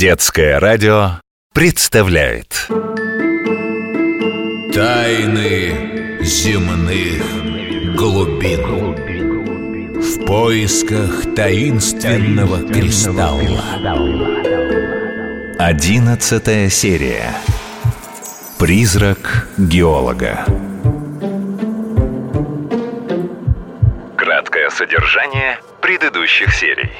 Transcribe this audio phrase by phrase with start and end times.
[0.00, 1.20] Детское радио
[1.52, 2.68] представляет.
[4.72, 8.94] Тайны земных глубин.
[10.00, 13.62] В поисках таинственного кристалла.
[15.58, 17.34] Одиннадцатая серия.
[18.58, 20.46] Призрак геолога.
[24.16, 26.90] Краткое содержание предыдущих серий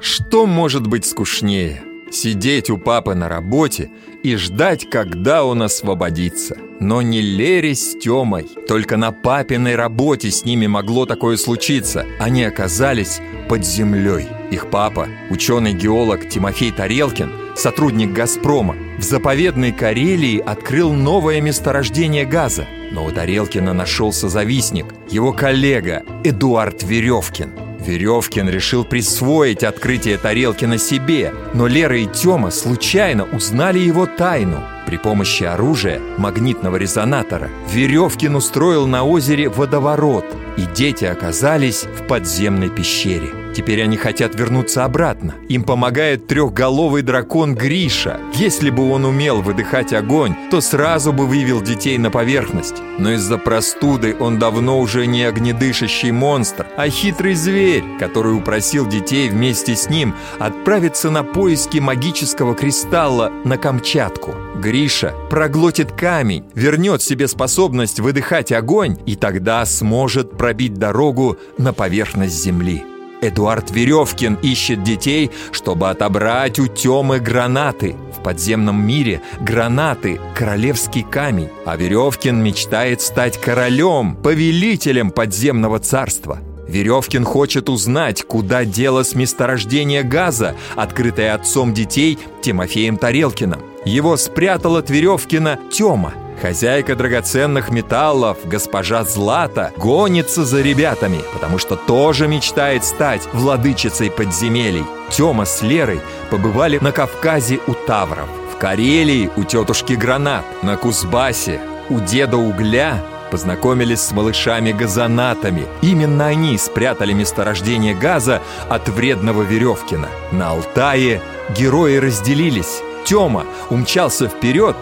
[0.00, 1.82] Что может быть скучнее?
[2.10, 3.90] Сидеть у папы на работе
[4.22, 6.56] и ждать, когда он освободится.
[6.78, 8.46] Но не Лере с Тёмой.
[8.68, 12.06] Только на папиной работе с ними могло такое случиться.
[12.20, 14.28] Они оказались под землей.
[14.50, 22.66] Их папа, ученый-геолог Тимофей Тарелкин, сотрудник «Газпрома», в заповедной Карелии открыл новое месторождение газа.
[22.92, 27.50] Но у Тарелкина нашелся завистник, его коллега Эдуард Веревкин–
[27.86, 34.64] Веревкин решил присвоить открытие тарелки на себе, но Лера и Тёма случайно узнали его тайну.
[34.86, 40.26] При помощи оружия, магнитного резонатора, Веревкин устроил на озере водоворот,
[40.56, 43.45] и дети оказались в подземной пещере.
[43.56, 45.34] Теперь они хотят вернуться обратно.
[45.48, 48.20] Им помогает трехголовый дракон Гриша.
[48.34, 52.82] Если бы он умел выдыхать огонь, то сразу бы вывел детей на поверхность.
[52.98, 59.30] Но из-за простуды он давно уже не огнедышащий монстр, а хитрый зверь, который упросил детей
[59.30, 64.34] вместе с ним отправиться на поиски магического кристалла на Камчатку.
[64.56, 72.34] Гриша проглотит камень, вернет себе способность выдыхать огонь и тогда сможет пробить дорогу на поверхность
[72.34, 72.84] земли.
[73.20, 77.96] Эдуард Веревкин ищет детей, чтобы отобрать у Темы гранаты.
[78.16, 86.40] В подземном мире гранаты– королевский камень, а Веревкин мечтает стать королем, повелителем подземного царства.
[86.68, 93.60] Веревкин хочет узнать, куда делось месторождение газа, открытое отцом детей Тимофеем Тарелкиным.
[93.84, 101.76] Его спрятал от Веревкина Тёма– Хозяйка драгоценных металлов, госпожа Злата, гонится за ребятами, потому что
[101.76, 104.84] тоже мечтает стать владычицей подземелий.
[105.10, 111.60] Тёма с Лерой побывали на Кавказе у Тавров, в Карелии у тетушки Гранат, на Кузбассе
[111.88, 115.66] у деда Угля познакомились с малышами-газонатами.
[115.82, 120.08] Именно они спрятали месторождение газа от вредного Веревкина.
[120.32, 121.20] На Алтае
[121.50, 122.82] герои разделились.
[123.04, 124.76] Тёма умчался вперед,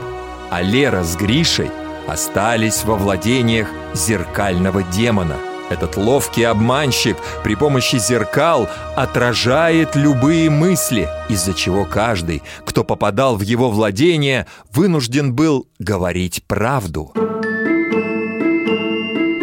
[0.55, 1.69] а Лера с Гришей
[2.07, 5.35] остались во владениях зеркального демона.
[5.69, 13.41] Этот ловкий обманщик при помощи зеркал отражает любые мысли, из-за чего каждый, кто попадал в
[13.41, 17.13] его владение, вынужден был говорить правду.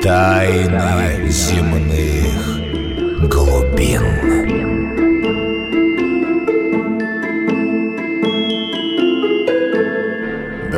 [0.02, 4.61] Тайны земных глубин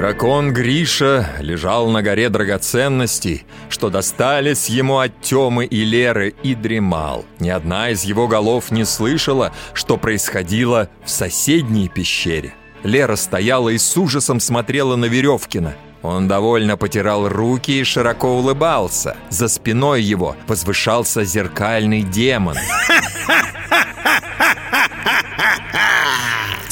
[0.03, 7.23] Дракон Гриша лежал на горе драгоценностей, что достались ему от Темы и Леры, и дремал.
[7.39, 12.53] Ни одна из его голов не слышала, что происходило в соседней пещере.
[12.83, 15.73] Лера стояла и с ужасом смотрела на Веревкина.
[16.01, 19.15] Он довольно потирал руки и широко улыбался.
[19.29, 22.57] За спиной его возвышался зеркальный демон.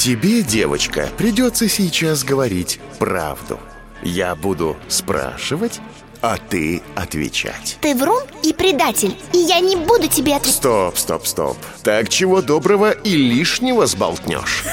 [0.01, 3.59] Тебе, девочка, придется сейчас говорить правду.
[4.01, 5.79] Я буду спрашивать,
[6.22, 7.78] а ты отвечать.
[7.81, 10.56] Ты врун и предатель, и я не буду тебе отвечать.
[10.56, 11.57] Стоп, стоп, стоп.
[11.84, 14.63] Так чего доброго и лишнего сболтнешь.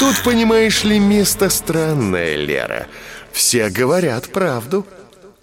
[0.00, 2.86] Тут, понимаешь ли, место странное, Лера.
[3.32, 4.86] Все говорят правду.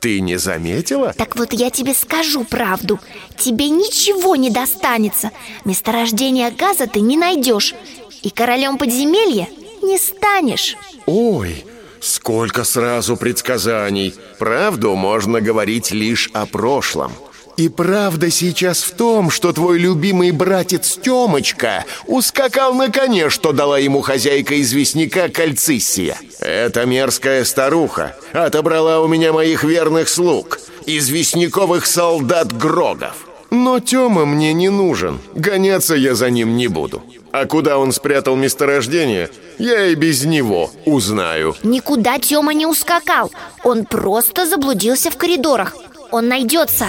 [0.04, 1.14] Ты не заметила?
[1.18, 3.00] Так вот я тебе скажу правду.
[3.38, 5.32] Тебе ничего не достанется.
[5.64, 7.74] Месторождение газа ты не найдешь.
[8.22, 9.48] И королем подземелья
[9.82, 10.76] не станешь.
[11.06, 11.64] Ой,
[12.02, 14.14] сколько сразу предсказаний.
[14.40, 17.14] Правду можно говорить лишь о прошлом
[17.58, 23.78] и правда сейчас в том, что твой любимый братец Тёмочка ускакал на коне, что дала
[23.78, 26.18] ему хозяйка известняка Кальциссия.
[26.40, 33.28] Эта мерзкая старуха отобрала у меня моих верных слуг, известняковых солдат Грогов.
[33.52, 37.04] Но Тёма мне не нужен, гоняться я за ним не буду.
[37.32, 41.56] А куда он спрятал месторождение, я и без него узнаю.
[41.64, 43.32] Никуда Тёма не ускакал,
[43.64, 45.76] он просто заблудился в коридорах
[46.14, 46.88] он найдется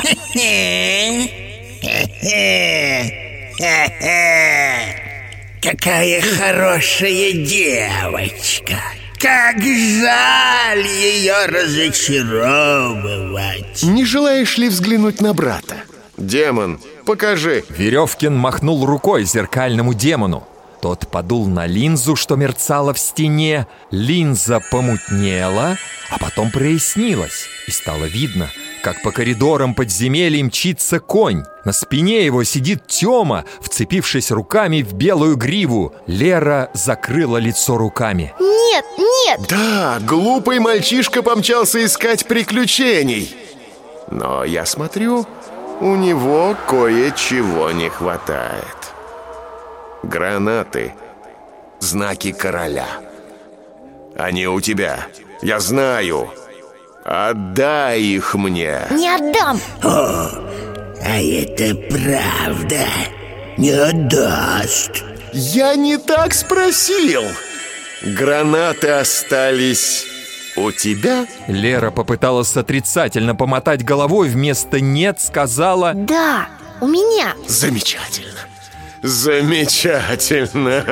[5.63, 8.77] Какая хорошая девочка
[9.19, 13.83] Как жаль ее разочаровывать.
[13.83, 15.77] Не желаешь ли взглянуть на брата?
[16.19, 17.65] Демон, покажи.
[17.71, 20.47] Веревкин махнул рукой зеркальному демону.
[20.83, 23.67] Тот подул на линзу, что мерцала в стене.
[23.91, 25.79] Линза помутнела,
[26.11, 27.47] а потом прояснилась.
[27.67, 28.51] И стало видно,
[28.85, 31.43] как по коридорам подземелья мчится конь.
[31.65, 35.95] На спине его сидит Тёма, вцепившись руками в белую гриву.
[36.07, 38.35] Лера закрыла лицо руками.
[38.39, 39.41] Нет, нет!
[39.49, 43.35] Да, глупый мальчишка помчался искать приключений.
[44.11, 45.27] Но я смотрю,
[45.81, 48.93] у него кое-чего не хватает.
[50.03, 50.93] Гранаты.
[51.81, 52.89] Знаки короля.
[54.15, 55.07] Они у тебя.
[55.41, 56.29] Я знаю.
[57.05, 58.81] Отдай их мне.
[58.91, 59.61] Не отдам!
[59.83, 62.87] А это правда.
[63.59, 65.05] Не отдаст.
[65.35, 67.23] Я не так спросил.
[68.03, 70.07] Гранаты остались
[70.57, 71.27] у тебя?
[71.47, 76.49] Лера попыталась отрицательно помотать головой, вместо «нет» сказала Да,
[76.81, 78.49] у меня Замечательно.
[79.05, 80.83] Замечательно.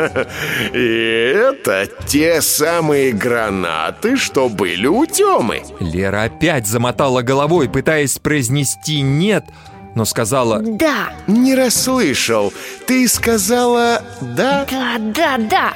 [0.74, 5.62] И это те самые гранаты, что были у Тёмы.
[5.80, 9.46] Лера опять замотала головой, пытаясь произнести «нет»,
[9.94, 12.52] но сказала Да, Не расслышал.
[12.86, 14.66] Ты сказала «да»?
[14.70, 15.72] да, да, да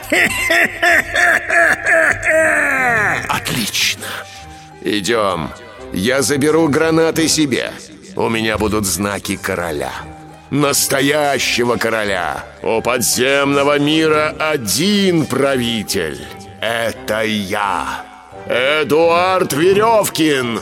[3.31, 4.06] Отлично.
[4.83, 5.49] Идем.
[5.94, 7.73] Я заберу гранаты себе.
[8.15, 9.93] У меня будут знаки короля.
[10.51, 12.45] Настоящего короля.
[12.63, 16.21] У подземного мира один правитель.
[16.61, 18.05] Это я.
[18.49, 20.61] Эдуард Веревкин.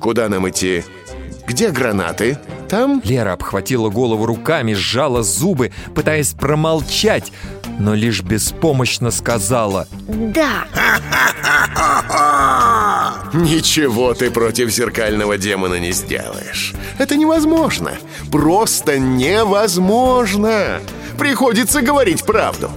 [0.00, 0.84] Куда нам идти?
[1.46, 2.38] Где гранаты?
[2.68, 3.02] Там?
[3.04, 7.30] Лера обхватила голову руками, сжала зубы, пытаясь промолчать,
[7.78, 10.66] но лишь беспомощно сказала Да,
[13.34, 16.72] Ничего ты против зеркального демона не сделаешь.
[16.98, 17.92] Это невозможно.
[18.30, 20.80] Просто невозможно.
[21.18, 22.70] Приходится говорить правду.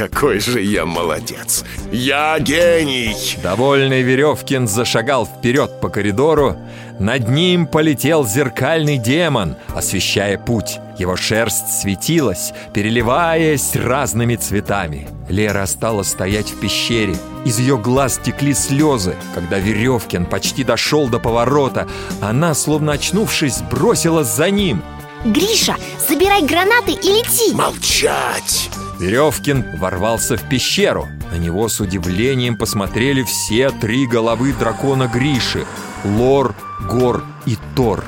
[0.00, 1.62] Какой же я молодец.
[1.92, 3.14] Я гений.
[3.42, 6.56] Довольный Веревкин зашагал вперед по коридору.
[6.98, 10.78] Над ним полетел зеркальный демон, освещая путь.
[10.96, 15.06] Его шерсть светилась, переливаясь разными цветами.
[15.28, 17.14] Лера стала стоять в пещере.
[17.44, 19.16] Из ее глаз текли слезы.
[19.34, 21.86] Когда Веревкин почти дошел до поворота,
[22.22, 24.82] она, словно очнувшись, бросилась за ним.
[25.26, 25.76] Гриша,
[26.08, 28.70] забирай гранаты и лети Молчать.
[29.00, 31.08] Веревкин ворвался в пещеру.
[31.32, 35.66] На него с удивлением посмотрели все три головы дракона Гриши—
[36.04, 36.54] Лор,
[36.86, 38.04] Гор и Тор.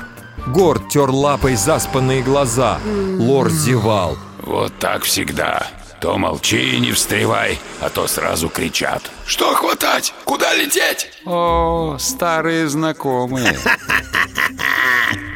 [0.47, 2.79] Гор тер лапой заспанные глаза.
[3.17, 4.17] Лор зевал.
[4.43, 5.65] Вот так всегда.
[5.99, 9.09] То молчи и не встревай, а то сразу кричат.
[9.25, 10.13] Что хватать?
[10.25, 11.11] Куда лететь?
[11.25, 13.57] О, старые знакомые.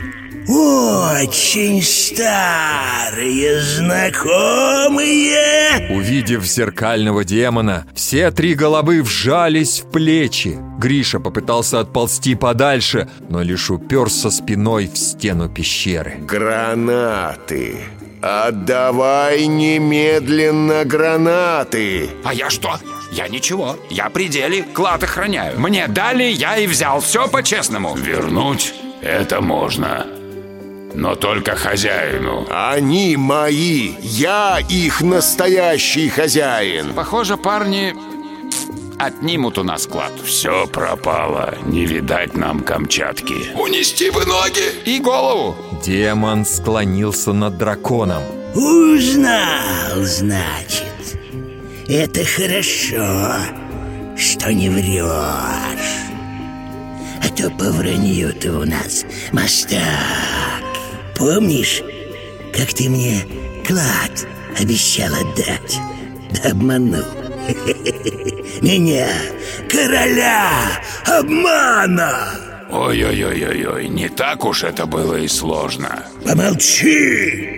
[0.47, 5.35] Очень старые знакомые.
[5.89, 10.57] Увидев зеркального демона, все три головы вжались в плечи.
[10.79, 16.15] Гриша попытался отползти подальше, но лишь уперся спиной в стену пещеры.
[16.21, 17.79] Гранаты.
[18.21, 22.09] Отдавай немедленно гранаты.
[22.23, 22.79] А я что?
[23.11, 23.75] Я ничего.
[23.89, 25.59] Я при деле клад охраняю.
[25.59, 27.01] Мне дали, я и взял.
[27.01, 27.95] Все по-честному.
[27.95, 30.05] Вернуть это можно.
[30.97, 32.47] Но только хозяину.
[32.49, 33.91] Они мои.
[34.01, 36.93] Я их настоящий хозяин.
[36.95, 37.95] Похоже, парни
[38.97, 40.11] отнимут у нас клад.
[40.25, 41.55] Все пропало.
[41.67, 43.51] Не видать нам Камчатки.
[43.53, 44.63] Унести бы ноги.
[44.85, 45.55] И голову.
[45.85, 48.23] Демон склонился над драконом.
[48.55, 50.83] Узнал, значит.
[51.87, 53.35] Это хорошо,
[54.17, 56.07] что не врешь.
[57.21, 60.56] А то по у нас мастак.
[61.17, 61.81] Помнишь,
[62.55, 63.25] как ты мне
[63.65, 64.27] клад
[64.59, 65.79] обещал отдать?
[66.31, 67.03] Да обманул.
[68.61, 69.07] Меня,
[69.69, 70.49] короля,
[71.05, 72.33] обмана!
[72.69, 76.05] Ой-ой-ой-ой-ой, не так уж это было и сложно.
[76.25, 77.57] Помолчи!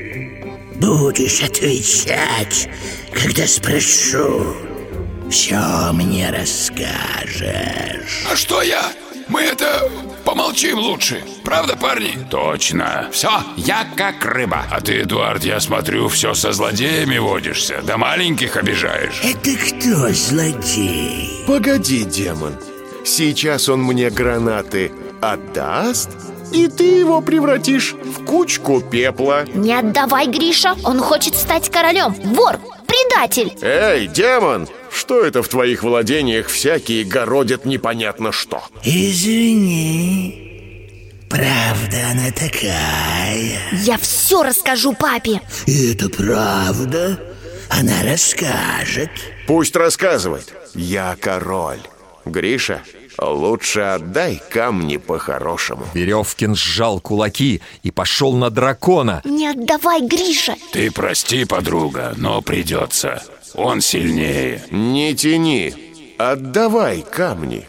[0.76, 2.70] Будешь отвечать,
[3.12, 4.56] когда спрошу.
[5.30, 8.26] Все мне расскажешь.
[8.32, 8.84] А что я?
[9.30, 9.90] Мы это
[10.26, 11.24] помолчим лучше.
[11.44, 12.18] Правда, парни?
[12.30, 13.08] Точно.
[13.12, 14.66] Все, я как рыба.
[14.72, 19.22] А ты, Эдуард, я смотрю, все со злодеями водишься, да маленьких обижаешь.
[19.24, 21.44] Это кто злодей?
[21.48, 22.56] Погоди, демон.
[23.06, 26.10] Сейчас он мне гранаты отдаст,
[26.52, 29.46] и ты его превратишь в кучку пепла.
[29.54, 35.84] Не отдавай, Гриша, он хочет стать королем Вор, предатель Эй, демон, что это в твоих
[35.84, 38.64] владениях всякие городят непонятно что.
[38.84, 40.50] Извини,
[41.30, 43.60] правда она такая.
[43.84, 47.20] Я все расскажу папе И это правда.
[47.70, 49.12] Она расскажет.
[49.48, 50.54] Пусть рассказывает.
[50.74, 51.80] Я король.
[52.26, 52.82] Гриша,
[53.22, 55.86] лучше отдай камни по-хорошему.
[55.94, 59.22] Веревкин сжал кулаки и пошел на дракона.
[59.24, 63.24] Не отдавай, Гриша Ты прости, подруга, но придется.
[63.56, 64.64] Он сильнее.
[64.72, 65.74] Не тяни,
[66.18, 67.68] отдавай камни.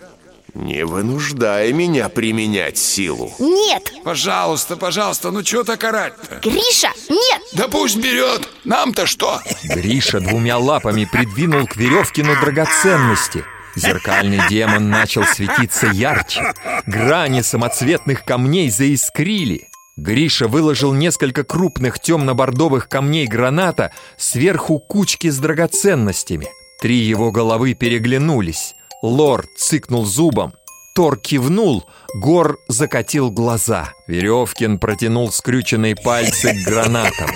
[0.54, 3.32] Не вынуждай меня применять силу.
[3.38, 6.40] Нет, Пожалуйста, пожалуйста, ну что так орать-то?
[6.42, 8.48] Гриша, нет Да пусть берет.
[8.64, 9.40] Нам-то что?
[9.62, 13.44] Гриша двумя лапами придвинул к Веревкину драгоценности.
[13.76, 16.52] Зеркальный демон начал светиться ярче.
[16.86, 19.69] Грани самоцветных камней заискрили.
[20.00, 26.48] Гриша выложил несколько крупных темно-бордовых камней граната сверху кучки с драгоценностями.
[26.80, 28.74] Три его головы переглянулись.
[29.02, 30.54] Лор цыкнул зубом.
[30.94, 33.92] Тор кивнул, Гор закатил глаза.
[34.06, 37.30] Веревкин протянул скрюченные пальцы к гранатам.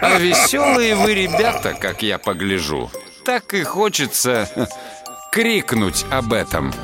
[0.00, 2.90] А веселые вы ребята, как я погляжу.
[3.24, 4.48] Так и хочется
[5.32, 6.74] крикнуть об этом.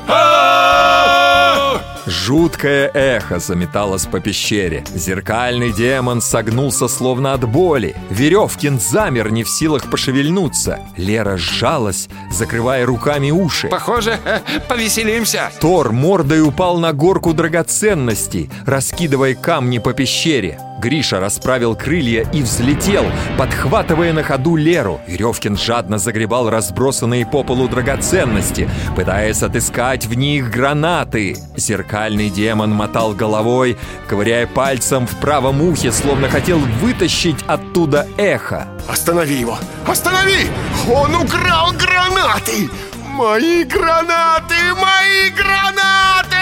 [2.05, 4.83] Жуткое эхо заметалось по пещере.
[4.93, 7.95] Зеркальный демон согнулся словно от боли.
[8.09, 10.79] Веревкин замер, не в силах пошевельнуться.
[10.97, 13.69] Лера сжалась, закрывая руками уши.
[13.69, 14.19] Похоже,
[14.67, 15.49] повеселимся.
[15.61, 20.59] Тор мордой упал на горку драгоценностей, раскидывая камни по пещере.
[20.83, 23.05] Гриша расправил крылья и взлетел,
[23.37, 24.99] подхватывая на ходу Леру.
[25.07, 31.37] Веревкин жадно загребал разбросанные по полу драгоценности, пытаясь отыскать в них гранаты.
[31.63, 33.77] Зеркальный демон мотал головой,
[34.07, 38.67] ковыряя пальцем в правом ухе, словно хотел вытащить оттуда эхо.
[38.89, 39.57] Останови его!
[39.87, 40.47] Останови!
[40.91, 42.69] Он украл гранаты!
[43.13, 44.55] Мои гранаты!
[44.75, 46.37] Мои гранаты!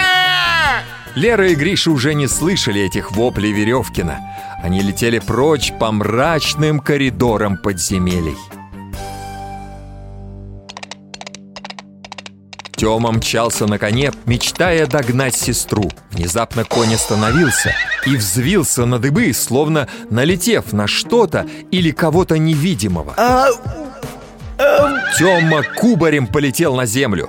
[1.14, 4.18] Лера и Гриша уже не слышали этих воплей Веревкина.
[4.62, 8.36] Они летели прочь по мрачным коридорам подземелий.
[12.82, 15.88] Тёма мчался на коне, мечтая догнать сестру.
[16.10, 17.72] Внезапно конь остановился
[18.06, 23.14] и взвился на дыбы, словно налетев на что-то или кого-то невидимого.
[25.16, 27.28] Тёма кубарем полетел на землю.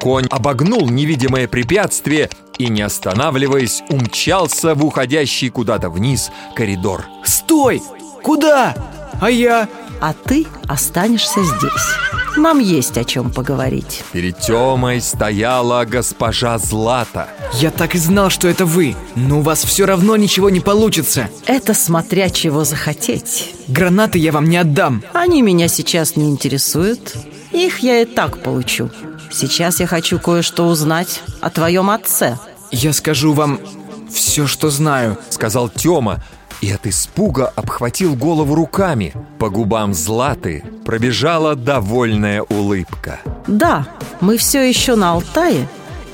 [0.00, 7.04] Конь обогнул невидимое препятствие и, не останавливаясь, умчался в уходящий куда-то вниз коридор.
[7.22, 7.82] Стой!
[8.22, 8.74] Куда?
[9.20, 9.68] А я?
[10.00, 12.19] А ты останешься здесь.
[12.36, 14.04] Нам есть о чем поговорить.
[14.12, 17.28] Перед Тёмой стояла госпожа Злата.
[17.54, 18.94] Я так и знал, что это вы.
[19.16, 21.28] Но у вас все равно ничего не получится.
[21.46, 23.54] Это смотря чего захотеть.
[23.68, 25.02] Гранаты я вам не отдам.
[25.12, 27.14] Они меня сейчас не интересуют.
[27.50, 28.90] Их я и так получу.
[29.32, 32.38] Сейчас я хочу кое-что узнать о твоем отце.
[32.70, 33.60] Я скажу вам
[34.12, 35.18] все, что знаю.
[35.30, 36.22] Сказал Тёма
[36.60, 39.14] и от испуга обхватил голову руками.
[39.38, 43.20] По губам Златы пробежала довольная улыбка.
[43.46, 43.86] Да,
[44.20, 45.66] мы все еще на Алтае,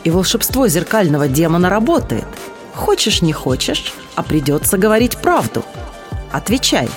[0.05, 2.27] и волшебство зеркального демона работает.
[2.75, 5.65] Хочешь, не хочешь, а придется говорить правду.
[6.31, 6.89] Отвечай.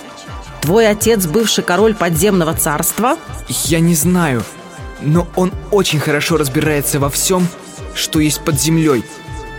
[0.61, 3.17] Твой отец бывший король подземного царства?
[3.65, 4.43] Я не знаю,
[5.01, 7.47] но он очень хорошо разбирается во всем,
[7.95, 9.03] что есть под землей.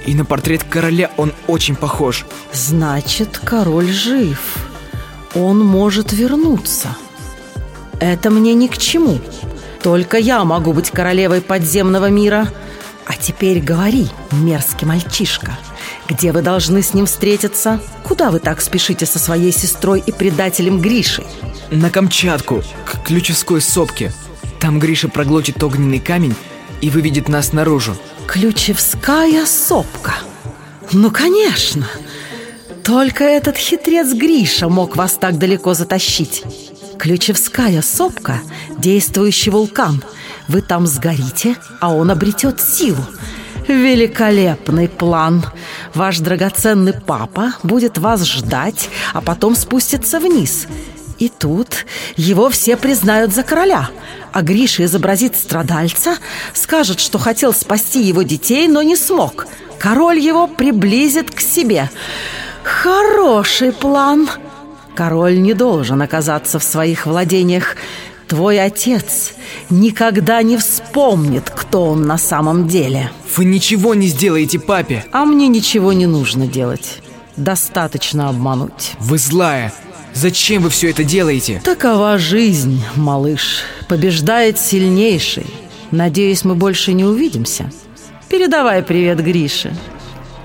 [0.07, 2.27] И на портрет короля он очень похож.
[2.53, 4.41] Значит, король жив.
[5.35, 6.97] Он может вернуться.
[8.01, 9.21] Это мне ни к чему.
[9.83, 12.49] Только я могу быть королевой подземного мира.
[13.07, 15.59] А теперь говори, мерзкий мальчишка.
[16.09, 17.81] Где вы должны с ним встретиться?
[18.05, 21.27] Куда вы так спешите со своей сестрой и предателем Гришей?
[21.71, 24.13] На Камчатку, к Ключевской сопке.
[24.61, 26.35] Там Гриша проглотит огненный камень
[26.81, 27.97] и выведет нас наружу.
[28.31, 30.15] Ключевская сопка.
[30.93, 31.85] Ну, конечно.
[32.85, 36.45] Только этот хитрец Гриша мог вас так далеко затащить.
[36.97, 38.41] Ключевская сопка–
[38.79, 40.05] действующий вулкан.
[40.47, 43.05] Вы там сгорите, а он обретет силу.
[43.67, 45.45] Великолепный план.
[45.93, 50.69] Ваш драгоценный папа будет вас ждать, а потом спустится вниз.
[51.21, 51.85] И тут
[52.17, 53.91] его все признают за короля.
[54.33, 56.17] А Гриша изобразит страдальца,
[56.55, 59.47] скажет, что хотел спасти его детей, но не смог.
[59.79, 61.91] Король его приблизит к себе.
[62.63, 64.31] Хороший план.
[64.95, 67.77] Король не должен оказаться в своих владениях.
[68.27, 69.33] Твой отец
[69.69, 73.11] никогда не вспомнит, кто он на самом деле.
[73.37, 75.05] Вы ничего не сделаете папе.
[75.13, 77.03] А мне ничего не нужно делать.
[77.37, 78.93] Достаточно обмануть.
[79.01, 79.73] Вы злая.
[80.15, 81.61] Зачем вы все это делаете?
[81.65, 83.63] Такова жизнь, малыш.
[83.89, 85.47] Побеждает сильнейший.
[85.91, 87.71] Надеюсь, мы больше не увидимся.
[88.29, 89.75] Передавай привет Грише.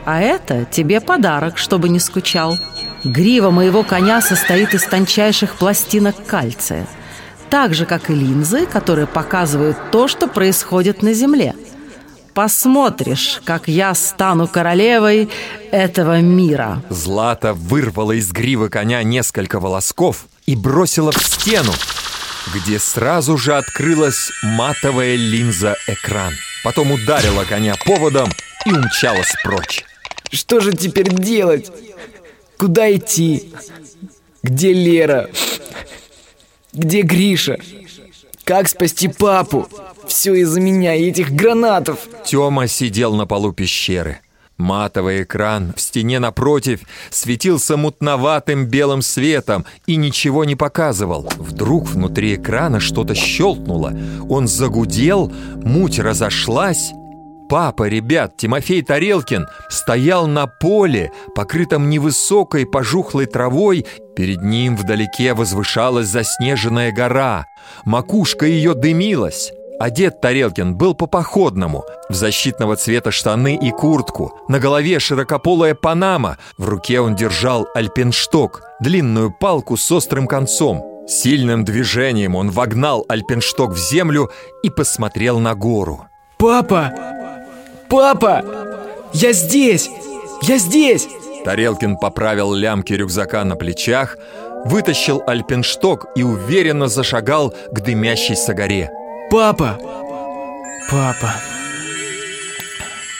[0.05, 2.57] А это тебе подарок, чтобы не скучал.
[3.03, 6.87] Грива моего коня состоит из тончайших пластинок кальция.
[7.49, 11.53] Так же, как и линзы, которые показывают то, что происходит на Земле.
[12.35, 15.29] Посмотришь, как я стану королевой
[15.71, 16.83] этого мира.
[16.89, 21.71] Злата вырвала из гривы коня несколько волосков и бросила в стену,
[22.53, 26.33] где сразу же открылась матовая линза-экран.
[26.65, 28.29] Потом ударила коня поводом
[28.65, 29.85] и умчалась прочь.
[30.29, 31.71] Что же теперь делать?
[32.57, 33.53] Куда идти?
[34.43, 35.29] Где Лера?
[36.73, 37.59] Где Гриша?
[38.45, 39.67] Как спасти папу?
[40.07, 41.97] Все из-за меня и этих гранатов.
[42.25, 44.19] Тёма сидел на полу пещеры.
[44.57, 51.27] Матовый экран в стене напротив светился мутноватым белым светом и ничего не показывал.
[51.37, 53.93] Вдруг внутри экрана что-то щелкнуло.
[54.29, 55.33] Он загудел,
[55.63, 56.91] муть разошлась.
[57.49, 63.85] Папа, ребят, Тимофей Тарелкин, стоял на поле, покрытом невысокой пожухлой травой.
[64.15, 67.45] Перед ним вдалеке возвышалась заснеженная гора.
[67.83, 69.51] Макушка ее дымилась.
[69.77, 76.69] Одет Тарелкин был по-походному, в защитного цвета штаны и куртку, на голове широкополая панама, в
[76.69, 81.05] руке он держал альпеншток, длинную палку с острым концом.
[81.07, 84.31] Сильным движением он вогнал альпеншток в землю
[84.63, 86.07] и посмотрел на гору.
[86.37, 86.93] Папа!
[87.89, 88.43] Папа!
[89.13, 89.89] Я здесь!
[90.41, 91.07] Я здесь!
[91.45, 94.17] Тарелкин поправил лямки рюкзака на плечах,
[94.65, 98.89] вытащил альпеншток и уверенно зашагал к дымящейся горе.
[99.29, 99.79] Папа!
[100.89, 101.35] Папа!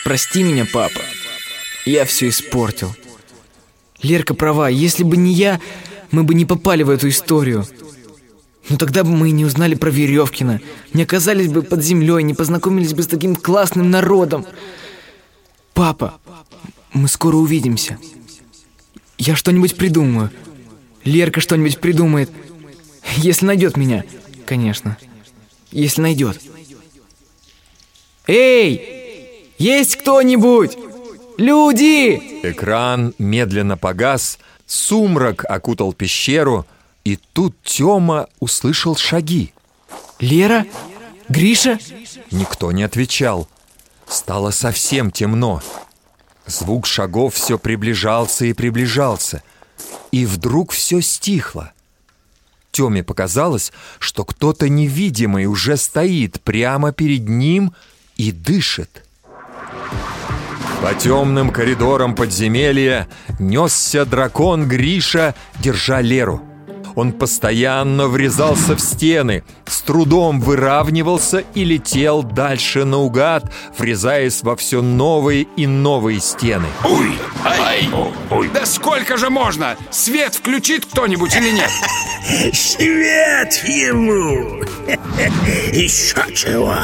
[0.04, 1.00] Прости меня, папа.
[1.84, 2.92] Я все испортил.
[4.02, 5.60] Лерка права, если бы не я,
[6.10, 7.64] мы бы не попали в эту историю.
[8.68, 10.60] Но тогда бы мы и не узнали про Веревкина,
[10.92, 14.44] не оказались бы под землей, не познакомились бы с таким классным народом.
[15.74, 16.18] Папа,
[16.92, 17.98] мы скоро увидимся.
[19.18, 20.30] Я что-нибудь придумаю.
[21.04, 22.30] Лерка что-нибудь придумает.
[23.16, 24.04] Если найдет меня,
[24.44, 24.96] конечно.
[25.70, 26.40] Если найдет.
[28.26, 29.52] Эй!
[29.58, 30.76] Есть кто-нибудь?
[31.38, 32.40] Люди!
[32.42, 36.66] Экран медленно погас, сумрак окутал пещеру,
[37.04, 39.52] и тут Тёма услышал шаги.
[40.18, 40.66] Лера?
[41.28, 41.78] Гриша?
[42.30, 43.48] Никто не отвечал.
[44.08, 45.62] Стало совсем темно.
[46.46, 49.42] Звук шагов все приближался и приближался.
[50.12, 51.72] И вдруг все стихло.
[52.70, 57.72] Тёме показалось, что кто-то невидимый уже стоит прямо перед ним
[58.16, 59.02] и дышит.
[60.82, 66.42] По темным коридорам подземелья несся дракон Гриша, держа Леру.
[66.96, 74.80] Он постоянно врезался в стены, с трудом выравнивался и летел дальше наугад, врезаясь во все
[74.80, 76.66] новые и новые стены.
[76.84, 77.90] Ой, ай,
[78.30, 78.50] ой.
[78.52, 79.76] Да сколько же можно?
[79.90, 81.70] Свет включит кто-нибудь или нет?
[82.54, 84.64] Свет ему!
[85.72, 86.76] Еще чего?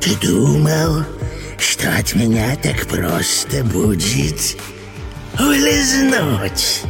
[0.00, 1.04] Ты думал,
[1.58, 4.56] что от меня так просто будет
[5.38, 6.82] улизнуть?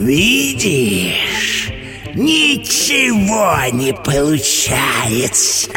[0.00, 1.70] Видишь,
[2.14, 5.68] ничего не получается.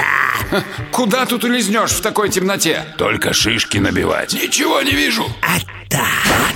[0.94, 2.86] Куда тут улизнешь в такой темноте?
[2.98, 4.34] Только шишки набивать.
[4.34, 5.26] Ничего не вижу.
[5.42, 5.60] А
[5.90, 6.56] так,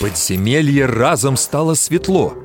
[0.00, 2.38] подземелье разом стало светло.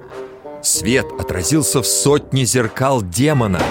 [0.62, 3.62] Свет отразился в сотне зеркал демона.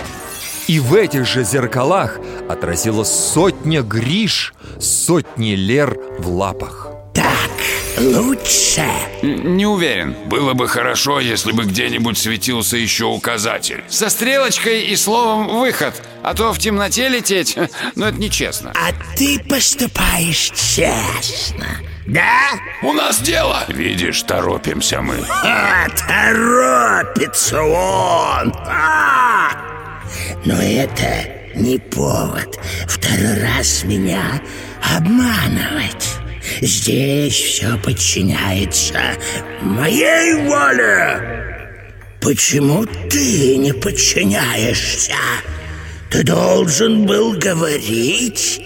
[0.68, 6.88] И в этих же зеркалах отразилась сотня Гриш, сотни Лер в лапах.
[7.12, 7.57] так
[8.00, 8.84] лучше.
[9.22, 10.14] Не уверен.
[10.26, 13.84] Было бы хорошо, если бы где-нибудь светился еще указатель.
[13.88, 15.94] Со стрелочкой и словом «выход».
[16.22, 17.56] А то в темноте лететь,
[17.94, 18.72] ну это нечестно.
[18.74, 21.66] А ты поступаешь честно,
[22.06, 22.50] да?
[22.82, 23.64] У нас дело.
[23.68, 25.16] Видишь, торопимся мы.
[25.28, 28.52] А, торопится он.
[28.66, 29.50] А!
[30.44, 34.40] Но это не повод второй раз меня
[34.96, 36.17] обманывать.
[36.60, 39.00] Здесь все подчиняется
[39.62, 41.38] моей воле.
[42.20, 45.14] Почему ты не подчиняешься?
[46.10, 48.60] Ты должен был говорить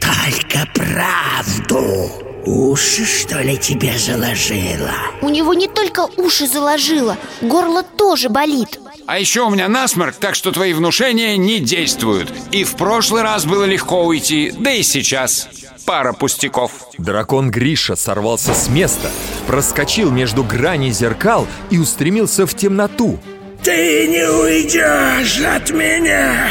[0.00, 2.10] только правду.
[2.46, 4.92] Уши, что ли, тебе заложило?
[5.22, 8.78] У него не только уши заложило, горло тоже болит.
[9.06, 12.30] А еще у меня насморк, так что твои внушения не действуют.
[12.52, 15.48] И в прошлый раз было легко уйти, да и сейчас.
[15.86, 16.72] Пара пустяков.
[16.98, 19.10] Дракон Гриша сорвался с места,
[19.46, 23.18] проскочил между граней зеркал и устремился в темноту.
[23.62, 26.48] Ты не уйдешь от меня!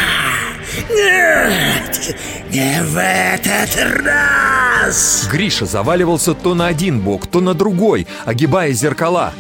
[0.89, 2.15] Нет,
[2.50, 5.28] не в этот раз!
[5.32, 9.34] Гриша заваливался то на один бок, то на другой, огибая зеркала.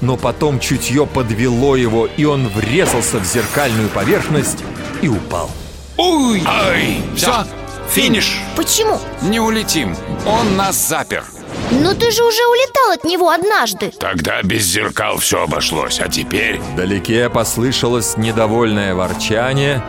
[0.00, 4.62] Но потом чутье подвело его, и он врезался в зеркальную поверхность
[5.02, 5.50] и упал.
[5.96, 6.42] Уй!
[6.46, 6.98] Ай!
[7.16, 7.44] Все,
[7.88, 8.38] финиш!
[8.56, 9.00] Почему?
[9.22, 9.96] Не улетим,
[10.26, 11.24] он нас запер
[11.70, 16.58] Но ты же уже улетал от него однажды Тогда без зеркал все обошлось, а теперь...
[16.72, 19.82] Вдалеке послышалось недовольное ворчание,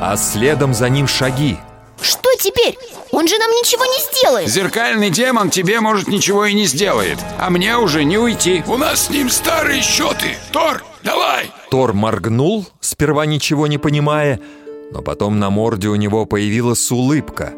[0.00, 1.58] а следом за ним шаги.
[2.00, 2.76] Что теперь?
[3.12, 7.48] Он же нам ничего не сделает Зеркальный демон тебе, может, ничего и не сделает А
[7.48, 13.24] мне уже не уйти У нас с ним старые счеты Тор, давай Тор моргнул, сперва
[13.24, 14.40] ничего не понимая
[14.94, 17.52] Но потом на морде у него появилась улыбка.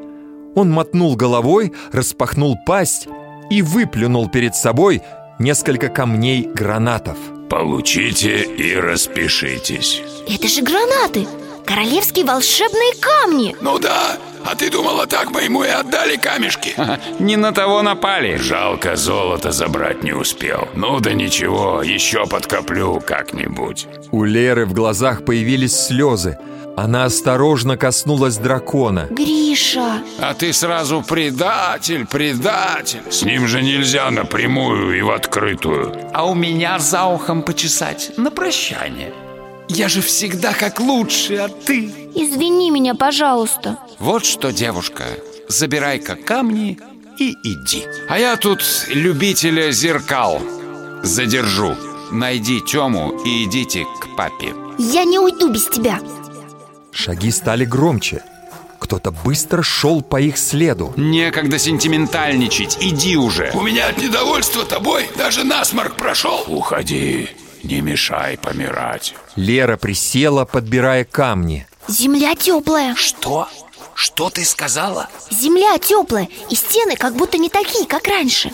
[0.55, 3.07] Он мотнул головой, распахнул пасть
[3.51, 5.03] И выплюнул перед собой
[5.39, 7.19] несколько камней гранатов.
[7.51, 10.03] Получите и распишитесь.
[10.27, 11.29] Это же гранаты!
[11.65, 13.55] Королевские волшебные камни!
[13.61, 16.75] Ну да, а ты думала, так мы ему и отдали камешки?
[17.19, 18.37] Не на того напали.
[18.37, 20.69] Жалко, золото забрать не успел.
[20.75, 23.87] Ну да ничего, еще подкоплю как-нибудь.
[24.11, 26.39] У Леры в глазах появились слезы
[26.77, 29.09] Она осторожно коснулась дракона.
[29.11, 30.03] Гриша.
[30.21, 33.01] А ты сразу предатель, предатель.
[33.11, 35.95] С ним же нельзя напрямую и в открытую.
[36.13, 39.15] А у меня за ухом почесать на прощание.
[39.69, 41.87] Я же всегда как лучше, а ты...
[42.15, 43.79] Извини меня, пожалуйста.
[43.99, 45.05] Вот что, девушка,
[45.49, 46.79] забирай-ка камни
[47.19, 47.85] и иди.
[48.11, 50.43] А я тут любителя зеркал
[51.03, 51.75] задержу.
[52.13, 54.55] Найди Тему и идите к папе.
[54.79, 55.99] Я не уйду без тебя
[56.97, 58.23] Шаги стали громче.
[58.79, 60.95] Кто-то быстро шел по их следу.
[60.97, 63.51] Некогда сентиментальничать, иди уже.
[63.53, 66.43] У меня от недовольства тобой даже насморк прошел.
[66.47, 67.29] Уходи,
[67.63, 69.15] не мешай помирать.
[69.37, 71.67] Лера присела, подбирая камни.
[71.87, 72.95] Земля теплая.
[72.95, 73.47] Что?
[73.97, 75.09] Что ты сказала?
[75.31, 78.53] Земля теплая И стены как будто не такие, как раньше.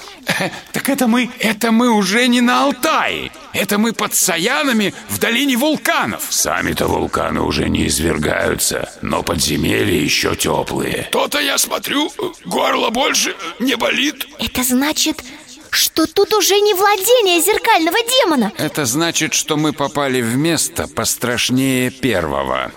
[0.73, 3.33] Так это мы, это мы уже не на Алтае.
[3.53, 6.27] Это мы под Саянами в долине вулканов.
[6.31, 12.13] Сами-то вулканы уже не извергаются Но подземелья еще теплые То-то я смотрю,
[12.45, 14.29] горло больше не болит.
[14.39, 15.25] Это значит,
[15.71, 18.53] что тут уже не владение зеркального демона.
[18.59, 22.71] Это значит, что мы попали в место пострашнее первого.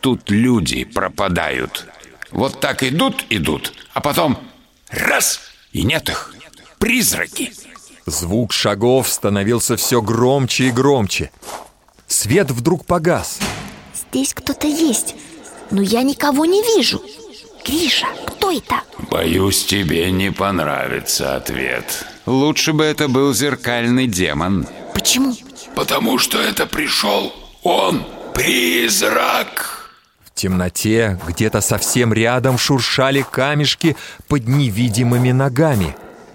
[0.00, 1.86] Тут люди пропадают
[2.32, 4.38] Вот так идут, идут А потом
[4.90, 5.40] раз,
[5.72, 6.34] и нет их.
[6.78, 7.52] Призраки.
[8.06, 11.30] Звук шагов становился все громче и громче.
[12.08, 13.38] Свет вдруг погас.
[13.94, 15.14] Здесь кто-то есть
[15.70, 17.02] Но я никого не вижу.
[17.64, 18.82] Гриша, кто это?
[19.10, 22.04] Боюсь, тебе не понравится ответ.
[22.26, 24.66] Лучше бы это был зеркальный демон.
[24.94, 25.36] Почему?
[25.76, 29.81] Потому что это пришел он, призрак
[30.42, 35.94] темноте где-то совсем рядом шуршали камешки под невидимыми ногами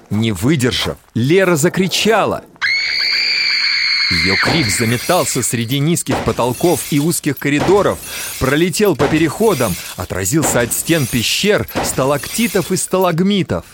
[0.10, 2.44] Не выдержав, Лера закричала
[4.10, 8.00] ее крик заметался среди низких потолков и узких коридоров,
[8.40, 13.66] пролетел по переходам, отразился от стен пещер, сталактитов и сталагмитов.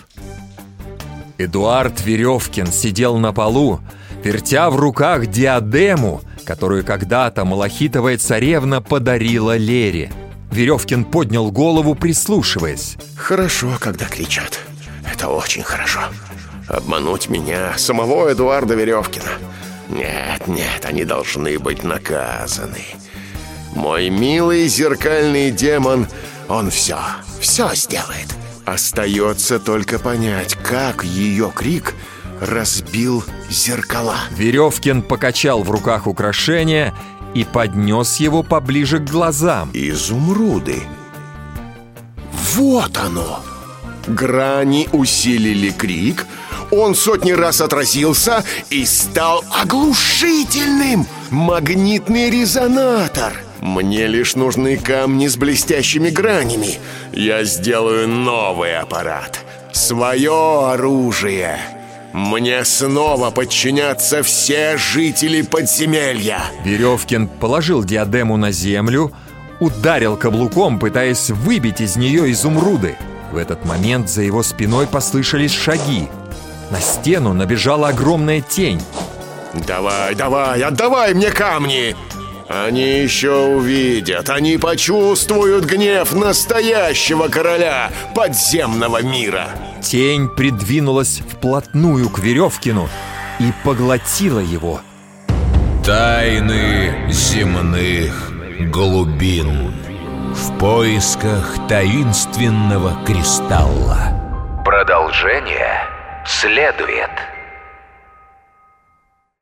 [1.37, 3.79] Эдуард Веревкин сидел на полу,
[4.23, 10.12] вертя в руках диадему, которую когда-то малахитовая царевна подарила Лере.
[10.51, 12.97] Веревкин поднял голову, прислушиваясь.
[13.15, 14.60] Хорошо, когда кричат.
[15.12, 15.99] Это очень хорошо.
[16.67, 19.32] Обмануть меня, самого Эдуарда Веревкина.
[19.89, 22.86] Нет, нет, они должны быть наказаны.
[23.75, 26.08] Мой милый зеркальный демон,
[26.47, 26.97] он все,
[27.39, 28.27] все сделает.
[28.65, 31.95] Остается только понять, как ее крик
[32.45, 34.17] разбил зеркала.
[34.32, 36.93] Веревкин покачал в руках украшение
[37.34, 39.71] и поднес его поближе к глазам.
[39.73, 40.84] Изумруды.
[42.56, 43.39] Вот оно!
[44.06, 46.27] Грани усилили крик,
[46.71, 51.08] он сотни раз отразился и стал оглушительным.
[51.29, 53.34] Магнитный резонатор.
[53.62, 56.79] Мне лишь нужны камни с блестящими гранями.
[57.13, 59.39] Я сделаю новый аппарат.
[59.71, 61.60] Свое оружие.
[62.13, 66.41] Мне снова подчинятся все жители подземелья.
[66.63, 69.12] Веревкин положил диадему на землю,
[69.60, 72.97] ударил каблуком, пытаясь выбить из нее изумруды.
[73.32, 76.08] В этот момент за его спиной послышались шаги.
[76.69, 78.82] На стену набежала огромная тень.
[79.65, 81.95] Давай, давай, отдавай мне камни!
[82.47, 89.49] Они еще увидят, они почувствуют гнев настоящего короля подземного мира.
[89.83, 92.89] Тень придвинулась вплотную к Веревкину
[93.39, 94.79] и поглотила его.
[95.85, 98.31] Тайны земных
[98.71, 99.75] глубин
[100.33, 104.61] в поисках таинственного кристалла.
[104.63, 105.85] Продолжение
[106.25, 107.11] следует.